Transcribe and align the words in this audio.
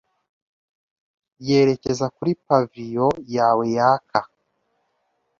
yerekeza 1.47 2.05
kuri 2.15 2.31
pavilion 2.45 3.13
yawe 3.35 3.65
yaka 3.77 4.19